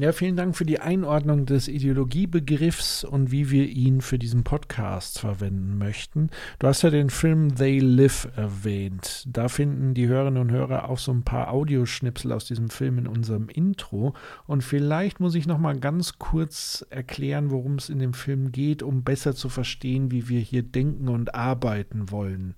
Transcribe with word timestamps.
Ja, 0.00 0.12
vielen 0.12 0.36
Dank 0.36 0.54
für 0.54 0.64
die 0.64 0.78
Einordnung 0.78 1.44
des 1.44 1.66
Ideologiebegriffs 1.66 3.02
und 3.02 3.32
wie 3.32 3.50
wir 3.50 3.66
ihn 3.66 4.00
für 4.00 4.16
diesen 4.16 4.44
Podcast 4.44 5.18
verwenden 5.18 5.76
möchten. 5.76 6.30
Du 6.60 6.68
hast 6.68 6.82
ja 6.82 6.90
den 6.90 7.10
Film 7.10 7.56
They 7.56 7.80
Live 7.80 8.28
erwähnt. 8.36 9.24
Da 9.26 9.48
finden 9.48 9.94
die 9.94 10.06
Hörerinnen 10.06 10.40
und 10.40 10.52
Hörer 10.52 10.88
auch 10.88 10.98
so 10.98 11.10
ein 11.10 11.24
paar 11.24 11.50
Audioschnipsel 11.50 12.30
aus 12.30 12.44
diesem 12.44 12.70
Film 12.70 12.98
in 12.98 13.08
unserem 13.08 13.48
Intro. 13.48 14.14
Und 14.46 14.62
vielleicht 14.62 15.18
muss 15.18 15.34
ich 15.34 15.48
noch 15.48 15.58
mal 15.58 15.76
ganz 15.76 16.16
kurz 16.20 16.86
erklären, 16.90 17.50
worum 17.50 17.74
es 17.74 17.88
in 17.88 17.98
dem 17.98 18.14
Film 18.14 18.52
geht, 18.52 18.84
um 18.84 19.02
besser 19.02 19.34
zu 19.34 19.48
verstehen, 19.48 20.12
wie 20.12 20.28
wir 20.28 20.38
hier 20.38 20.62
denken 20.62 21.08
und 21.08 21.34
arbeiten 21.34 22.12
wollen. 22.12 22.54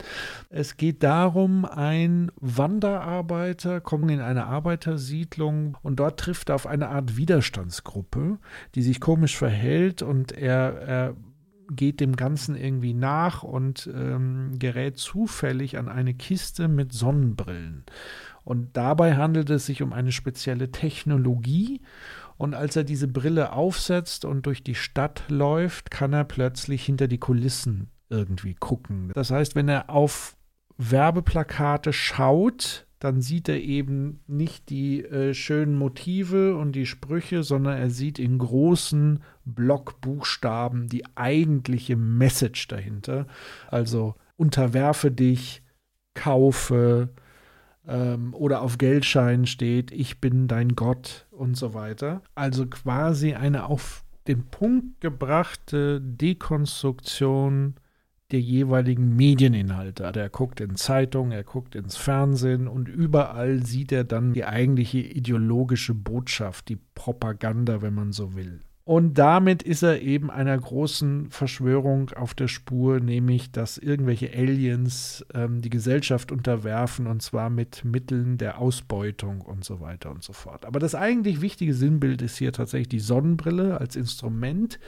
Es 0.51 0.77
geht 0.77 1.03
darum, 1.03 1.65
ein 1.65 2.31
Wanderarbeiter 2.39 3.81
kommt 3.81 4.11
in 4.11 4.21
eine 4.21 4.45
Arbeitersiedlung 4.45 5.79
und 5.81 6.01
dort 6.01 6.21
trifft 6.21 6.51
er 6.51 6.57
auf 6.57 6.67
eine 6.67 6.91
Art 6.91 7.17
Widerstand 7.17 7.30
Widerstandsgruppe, 7.31 8.39
die 8.75 8.83
sich 8.83 9.01
komisch 9.01 9.39
verhält 9.39 10.03
und 10.03 10.33
er, 10.33 10.81
er 10.81 11.17
geht 11.71 12.01
dem 12.01 12.17
Ganzen 12.17 12.57
irgendwie 12.57 12.95
nach 12.95 13.45
und 13.45 13.89
ähm, 13.95 14.59
gerät 14.59 14.99
zufällig 14.99 15.79
an 15.79 15.89
eine 15.89 16.15
Kiste 16.15 16.67
mit 16.67 16.93
Sonnenbrillen. 16.93 17.85
Und 18.43 18.77
dabei 18.77 19.15
handelt 19.15 19.49
es 19.51 19.67
sich 19.67 19.81
um 19.81 19.93
eine 19.93 20.11
spezielle 20.11 20.73
Technologie. 20.73 21.81
Und 22.37 22.55
als 22.55 22.75
er 22.75 22.83
diese 22.83 23.07
Brille 23.07 23.53
aufsetzt 23.53 24.25
und 24.25 24.47
durch 24.47 24.65
die 24.65 24.75
Stadt 24.75 25.23
läuft, 25.29 25.93
kann 25.93 26.13
er 26.13 26.25
plötzlich 26.25 26.85
hinter 26.85 27.07
die 27.07 27.19
Kulissen 27.19 27.91
irgendwie 28.09 28.57
gucken. 28.57 29.13
Das 29.15 29.31
heißt, 29.31 29.55
wenn 29.55 29.69
er 29.69 29.91
auf 29.91 30.37
Werbeplakate 30.79 31.93
schaut, 31.93 32.89
dann 33.01 33.23
sieht 33.23 33.49
er 33.49 33.61
eben 33.61 34.21
nicht 34.27 34.69
die 34.69 35.03
äh, 35.03 35.33
schönen 35.35 35.77
Motive 35.77 36.57
und 36.57 36.73
die 36.73 36.85
Sprüche, 36.85 37.43
sondern 37.43 37.79
er 37.79 37.91
sieht 37.91 38.19
in 38.19 38.39
großen 38.39 39.23
Blockbuchstaben 39.47 40.87
die 40.87 41.05
eigentliche 41.17 41.97
Message 41.97 42.69
dahinter. 42.69 43.27
Also 43.69 44.15
unterwerfe 44.37 45.11
dich, 45.11 45.63
kaufe 46.15 47.09
ähm, 47.89 48.35
oder 48.35 48.61
auf 48.61 48.77
Geldscheinen 48.77 49.47
steht, 49.47 49.93
ich 49.93 50.21
bin 50.21 50.47
dein 50.47 50.77
Gott 50.77 51.27
und 51.31 51.57
so 51.57 51.73
weiter. 51.73 52.23
Also 52.35 52.67
quasi 52.67 53.33
eine 53.33 53.65
auf 53.65 54.05
den 54.29 54.45
Punkt 54.45 55.01
gebrachte 55.01 56.03
Dekonstruktion 56.03 57.77
der 58.33 58.41
jeweiligen 58.41 59.17
Medieninhalte. 59.17 60.07
Also 60.07 60.21
er 60.21 60.29
guckt 60.29 60.61
in 60.61 60.77
Zeitungen, 60.77 61.33
er 61.33 61.45
guckt 61.45 61.75
ins 61.75 61.97
Fernsehen 61.97 62.69
und 62.69 62.89
überall 62.89 63.65
sieht 63.65 63.93
er 63.93 64.05
dann 64.05 64.33
die 64.33 64.45
eigentliche 64.45 64.99
ideologische 64.99 65.95
Botschaft, 65.95 66.69
die 66.69 66.79
Propaganda, 66.95 67.83
wenn 67.83 67.95
man 67.95 68.13
so 68.13 68.35
will. 68.35 68.61
Und 68.91 69.19
damit 69.19 69.63
ist 69.63 69.83
er 69.83 70.03
eben 70.03 70.33
einer 70.33 70.59
großen 70.59 71.31
Verschwörung 71.31 72.11
auf 72.11 72.35
der 72.35 72.49
Spur, 72.49 72.99
nämlich 72.99 73.53
dass 73.53 73.79
irgendwelche 73.79 74.33
Aliens 74.33 75.25
ähm, 75.33 75.61
die 75.61 75.71
Gesellschaft 75.71 76.33
unterwerfen 76.33 77.07
und 77.07 77.23
zwar 77.23 77.51
mit 77.51 77.85
Mitteln 77.85 78.37
der 78.37 78.59
Ausbeutung 78.59 79.43
und 79.43 79.65
so 79.65 79.79
weiter 79.79 80.11
und 80.11 80.25
so 80.25 80.33
fort. 80.33 80.65
Aber 80.65 80.81
das 80.81 80.97
eigentlich 80.97 81.41
wichtige 81.41 81.73
Sinnbild 81.73 82.21
ist 82.21 82.39
hier 82.39 82.53
tatsächlich 82.53 82.89
die 82.89 82.99
Sonnenbrille 82.99 83.79
als 83.79 83.95
Instrument 83.95 84.81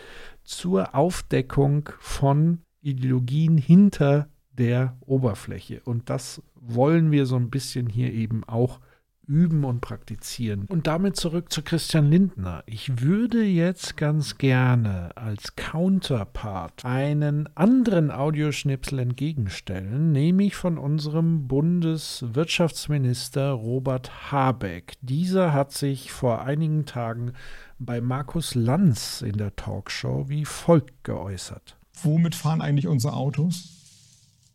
zur 0.43 0.97
Aufdeckung 0.97 1.91
von 2.01 2.59
Ideologien 2.83 3.56
hinter 3.56 4.28
der 4.52 4.97
Oberfläche. 5.00 5.80
Und 5.84 6.11
das 6.11 6.42
wollen 6.55 7.11
wir 7.11 7.27
so 7.27 7.34
ein 7.36 7.50
bisschen 7.50 7.89
hier 7.89 8.12
eben 8.12 8.44
auch 8.44 8.78
üben 9.27 9.64
und 9.64 9.80
praktizieren. 9.80 10.66
Und 10.66 10.86
damit 10.86 11.16
zurück 11.16 11.50
zu 11.52 11.62
Christian 11.62 12.11
Lindner. 12.11 12.62
Ich 12.66 13.00
würde 13.00 13.42
jetzt 13.44 13.97
ganz 13.97 14.36
gerne 14.36 15.16
als 15.16 15.56
Counterpart 15.56 16.84
einen 16.84 17.48
anderen 17.56 18.11
Audioschnipsel 18.11 18.98
entgegenstellen, 18.98 20.12
nämlich 20.12 20.55
von 20.57 20.77
unserem 20.77 21.48
Bundeswirtschaftsminister 21.48 23.52
Robert 23.52 24.33
Habeck. 24.33 24.95
Dieser 25.01 25.52
hat 25.52 25.73
sich 25.73 26.12
vor 26.12 26.42
einigen 26.42 26.84
Tagen 26.84 27.33
bei 27.78 28.01
Markus 28.01 28.55
Lanz 28.55 29.23
in 29.23 29.39
der 29.39 29.57
Talkshow 29.57 30.28
wie 30.28 30.45
folgt 30.45 31.05
geäußert 31.05 31.77
womit 32.03 32.35
fahren 32.35 32.61
eigentlich 32.61 32.86
unsere 32.86 33.14
Autos? 33.14 33.69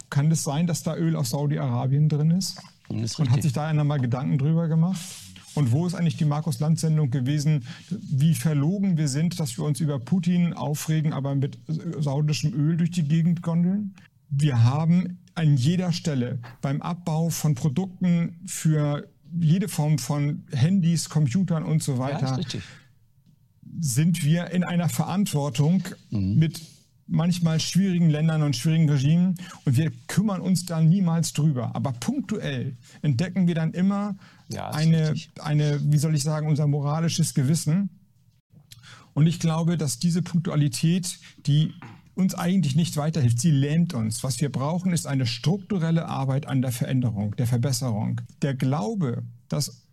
Kann 0.09 0.31
es 0.31 0.43
das 0.43 0.43
sein, 0.43 0.67
dass 0.67 0.83
da 0.83 0.95
Öl 0.95 1.15
aus 1.15 1.31
Saudi-Arabien 1.31 2.09
drin 2.09 2.31
ist? 2.31 2.61
ist 2.89 3.19
Und 3.19 3.29
hat 3.29 3.41
sich 3.43 3.53
da 3.53 3.67
einer 3.67 3.83
mal 3.83 3.99
Gedanken 3.99 4.37
drüber 4.37 4.67
gemacht? 4.67 5.01
Und 5.55 5.71
wo 5.71 5.87
ist 5.87 5.95
eigentlich 5.95 6.17
die 6.17 6.25
Markus-Land-Sendung 6.25 7.09
gewesen, 7.09 7.65
wie 7.89 8.35
verlogen 8.35 8.95
wir 8.97 9.07
sind, 9.07 9.39
dass 9.39 9.57
wir 9.57 9.65
uns 9.65 9.79
über 9.79 9.97
Putin 9.97 10.53
aufregen, 10.53 11.13
aber 11.13 11.33
mit 11.33 11.57
saudischem 11.99 12.53
Öl 12.53 12.77
durch 12.77 12.91
die 12.91 13.03
Gegend 13.03 13.41
gondeln? 13.41 13.95
Wir 14.29 14.63
haben 14.63 15.17
an 15.33 15.57
jeder 15.57 15.91
Stelle 15.91 16.39
beim 16.61 16.81
Abbau 16.81 17.29
von 17.29 17.55
Produkten 17.55 18.35
für 18.45 19.07
jede 19.39 19.67
Form 19.67 19.97
von 19.97 20.43
Handys, 20.51 21.09
Computern 21.09 21.63
und 21.63 21.81
so 21.81 21.97
weiter, 21.97 22.39
ja, 22.39 22.59
sind 23.79 24.23
wir 24.23 24.51
in 24.51 24.63
einer 24.63 24.89
Verantwortung 24.89 25.83
mhm. 26.09 26.35
mit 26.35 26.61
manchmal 27.07 27.59
schwierigen 27.59 28.09
Ländern 28.09 28.43
und 28.43 28.55
schwierigen 28.55 28.89
Regimen 28.89 29.35
und 29.65 29.77
wir 29.77 29.91
kümmern 30.07 30.41
uns 30.41 30.65
da 30.65 30.81
niemals 30.81 31.33
drüber. 31.33 31.75
Aber 31.75 31.93
punktuell 31.93 32.75
entdecken 33.01 33.47
wir 33.47 33.55
dann 33.55 33.73
immer 33.73 34.15
ja, 34.49 34.69
eine, 34.69 35.15
eine, 35.41 35.79
wie 35.91 35.97
soll 35.97 36.15
ich 36.15 36.23
sagen, 36.23 36.47
unser 36.47 36.67
moralisches 36.67 37.33
Gewissen. 37.33 37.89
Und 39.13 39.25
ich 39.27 39.39
glaube, 39.39 39.77
dass 39.77 39.99
diese 39.99 40.21
Punktualität, 40.21 41.19
die 41.45 41.73
uns 42.13 42.35
eigentlich 42.35 42.75
nicht 42.75 42.97
weiterhilft, 42.97 43.39
sie 43.39 43.51
lähmt 43.51 43.93
uns. 43.93 44.23
Was 44.23 44.41
wir 44.41 44.51
brauchen, 44.51 44.91
ist 44.91 45.07
eine 45.07 45.25
strukturelle 45.25 46.07
Arbeit 46.07 46.47
an 46.47 46.61
der 46.61 46.71
Veränderung, 46.71 47.35
der 47.35 47.47
Verbesserung. 47.47 48.21
Der 48.41 48.55
Glaube, 48.55 49.23
dass 49.49 49.86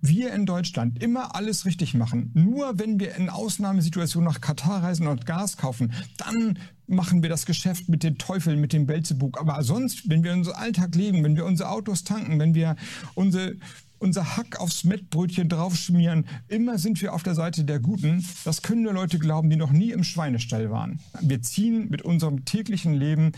wir 0.00 0.32
in 0.32 0.46
Deutschland 0.46 1.02
immer 1.02 1.34
alles 1.34 1.64
richtig 1.64 1.94
machen. 1.94 2.30
Nur 2.34 2.78
wenn 2.78 3.00
wir 3.00 3.14
in 3.16 3.30
Ausnahmesituationen 3.30 4.28
nach 4.28 4.40
Katar 4.40 4.82
reisen 4.82 5.06
und 5.06 5.26
Gas 5.26 5.56
kaufen, 5.56 5.92
dann 6.16 6.58
machen 6.86 7.22
wir 7.22 7.28
das 7.28 7.46
Geschäft 7.46 7.88
mit 7.88 8.02
den 8.02 8.18
Teufeln, 8.18 8.60
mit 8.60 8.72
dem 8.72 8.86
Belzebub. 8.86 9.38
Aber 9.38 9.62
sonst, 9.62 10.08
wenn 10.08 10.24
wir 10.24 10.32
unseren 10.32 10.56
Alltag 10.56 10.94
leben, 10.94 11.22
wenn 11.24 11.36
wir 11.36 11.44
unsere 11.44 11.70
Autos 11.70 12.04
tanken, 12.04 12.38
wenn 12.38 12.54
wir 12.54 12.76
unsere 13.14 13.56
unser 14.00 14.36
Hack 14.36 14.60
aufs 14.60 14.84
Mettbrötchen 14.84 15.48
draufschmieren. 15.48 16.26
Immer 16.46 16.78
sind 16.78 17.02
wir 17.02 17.12
auf 17.12 17.24
der 17.24 17.34
Seite 17.34 17.64
der 17.64 17.80
Guten. 17.80 18.24
Das 18.44 18.62
können 18.62 18.82
nur 18.82 18.92
Leute 18.92 19.18
glauben, 19.18 19.50
die 19.50 19.56
noch 19.56 19.72
nie 19.72 19.90
im 19.90 20.04
Schweinestall 20.04 20.70
waren. 20.70 21.00
Wir 21.20 21.42
ziehen 21.42 21.88
mit 21.90 22.02
unserem 22.02 22.44
täglichen 22.44 22.94
Leben 22.94 23.32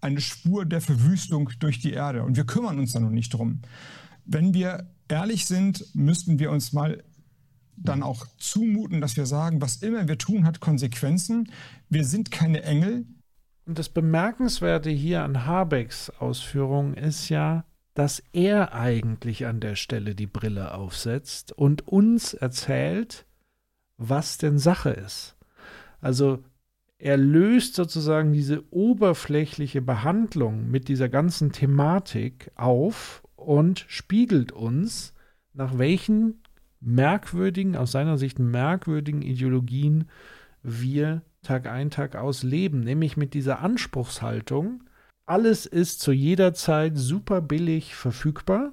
eine 0.00 0.20
Spur 0.20 0.66
der 0.66 0.80
Verwüstung 0.80 1.50
durch 1.58 1.80
die 1.80 1.92
Erde 1.92 2.22
und 2.22 2.36
wir 2.36 2.44
kümmern 2.44 2.78
uns 2.78 2.92
da 2.92 3.00
noch 3.00 3.10
nicht 3.10 3.32
drum. 3.32 3.60
Wenn 4.26 4.54
wir 4.54 4.86
ehrlich 5.08 5.46
sind, 5.46 5.94
müssten 5.94 6.38
wir 6.38 6.50
uns 6.50 6.72
mal 6.72 7.02
dann 7.76 8.02
auch 8.02 8.26
zumuten, 8.38 9.00
dass 9.00 9.16
wir 9.16 9.26
sagen, 9.26 9.60
was 9.60 9.76
immer 9.76 10.06
wir 10.06 10.18
tun, 10.18 10.46
hat 10.46 10.60
Konsequenzen. 10.60 11.50
Wir 11.88 12.04
sind 12.04 12.30
keine 12.30 12.62
Engel. 12.62 13.06
Und 13.66 13.78
das 13.78 13.88
Bemerkenswerte 13.88 14.90
hier 14.90 15.22
an 15.22 15.46
Habecks 15.46 16.10
Ausführungen 16.10 16.94
ist 16.94 17.28
ja, 17.28 17.64
dass 17.94 18.22
er 18.32 18.74
eigentlich 18.74 19.46
an 19.46 19.60
der 19.60 19.76
Stelle 19.76 20.14
die 20.14 20.26
Brille 20.26 20.74
aufsetzt 20.74 21.52
und 21.52 21.86
uns 21.88 22.34
erzählt, 22.34 23.26
was 23.96 24.38
denn 24.38 24.58
Sache 24.58 24.90
ist. 24.90 25.36
Also 26.00 26.44
er 26.98 27.16
löst 27.16 27.74
sozusagen 27.74 28.32
diese 28.32 28.62
oberflächliche 28.72 29.80
Behandlung 29.80 30.70
mit 30.70 30.88
dieser 30.88 31.08
ganzen 31.08 31.52
Thematik 31.52 32.50
auf 32.56 33.23
und 33.46 33.84
spiegelt 33.88 34.52
uns, 34.52 35.14
nach 35.52 35.78
welchen 35.78 36.42
merkwürdigen, 36.80 37.76
aus 37.76 37.92
seiner 37.92 38.18
Sicht 38.18 38.38
merkwürdigen 38.38 39.22
Ideologien 39.22 40.08
wir 40.62 41.22
Tag 41.42 41.66
ein, 41.66 41.90
Tag 41.90 42.16
aus 42.16 42.42
leben, 42.42 42.80
nämlich 42.80 43.16
mit 43.16 43.34
dieser 43.34 43.60
Anspruchshaltung, 43.60 44.82
alles 45.26 45.66
ist 45.66 46.00
zu 46.00 46.12
jeder 46.12 46.54
Zeit 46.54 46.96
super 46.96 47.40
billig 47.40 47.94
verfügbar. 47.94 48.72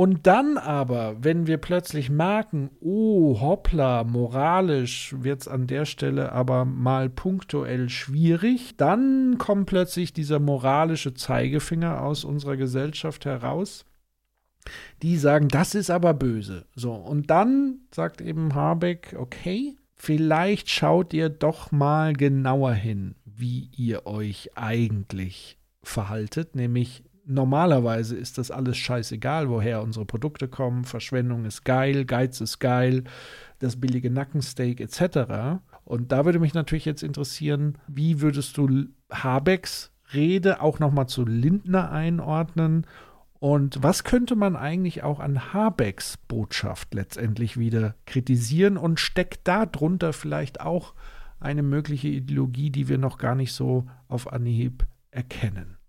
Und 0.00 0.26
dann 0.26 0.56
aber, 0.56 1.22
wenn 1.22 1.46
wir 1.46 1.58
plötzlich 1.58 2.08
merken, 2.08 2.70
oh, 2.80 3.38
hoppla, 3.38 4.02
moralisch 4.04 5.14
wird 5.18 5.42
es 5.42 5.46
an 5.46 5.66
der 5.66 5.84
Stelle 5.84 6.32
aber 6.32 6.64
mal 6.64 7.10
punktuell 7.10 7.90
schwierig, 7.90 8.78
dann 8.78 9.36
kommt 9.36 9.66
plötzlich 9.66 10.14
dieser 10.14 10.38
moralische 10.38 11.12
Zeigefinger 11.12 12.00
aus 12.00 12.24
unserer 12.24 12.56
Gesellschaft 12.56 13.26
heraus. 13.26 13.84
Die 15.02 15.18
sagen, 15.18 15.48
das 15.48 15.74
ist 15.74 15.90
aber 15.90 16.14
böse. 16.14 16.64
So, 16.74 16.94
und 16.94 17.28
dann 17.28 17.80
sagt 17.94 18.22
eben 18.22 18.54
Habeck, 18.54 19.14
okay, 19.18 19.76
vielleicht 19.96 20.70
schaut 20.70 21.12
ihr 21.12 21.28
doch 21.28 21.72
mal 21.72 22.14
genauer 22.14 22.72
hin, 22.72 23.16
wie 23.26 23.68
ihr 23.76 24.06
euch 24.06 24.56
eigentlich 24.56 25.58
verhaltet, 25.82 26.56
nämlich 26.56 27.04
normalerweise 27.30 28.16
ist 28.16 28.38
das 28.38 28.50
alles 28.50 28.76
scheißegal, 28.76 29.48
woher 29.48 29.82
unsere 29.82 30.04
Produkte 30.04 30.48
kommen. 30.48 30.84
Verschwendung 30.84 31.44
ist 31.44 31.64
geil, 31.64 32.04
Geiz 32.04 32.40
ist 32.40 32.58
geil, 32.58 33.04
das 33.58 33.80
billige 33.80 34.10
Nackensteak 34.10 34.80
etc. 34.80 35.60
Und 35.84 36.12
da 36.12 36.24
würde 36.24 36.38
mich 36.38 36.54
natürlich 36.54 36.84
jetzt 36.84 37.02
interessieren, 37.02 37.78
wie 37.88 38.20
würdest 38.20 38.56
du 38.56 38.86
Habecks 39.10 39.92
Rede 40.12 40.60
auch 40.60 40.78
nochmal 40.78 41.06
zu 41.06 41.24
Lindner 41.24 41.90
einordnen? 41.90 42.86
Und 43.38 43.82
was 43.82 44.04
könnte 44.04 44.36
man 44.36 44.54
eigentlich 44.54 45.02
auch 45.02 45.18
an 45.18 45.54
Habecks 45.54 46.18
Botschaft 46.28 46.92
letztendlich 46.94 47.58
wieder 47.58 47.94
kritisieren? 48.06 48.76
Und 48.76 49.00
steckt 49.00 49.48
da 49.48 49.66
drunter 49.66 50.12
vielleicht 50.12 50.60
auch 50.60 50.94
eine 51.38 51.62
mögliche 51.62 52.08
Ideologie, 52.08 52.70
die 52.70 52.88
wir 52.88 52.98
noch 52.98 53.16
gar 53.16 53.34
nicht 53.34 53.54
so 53.54 53.86
auf 54.08 54.30
Anhieb 54.30 54.86
erkennen? 55.10 55.79